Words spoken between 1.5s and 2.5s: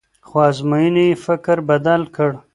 بدل کړ.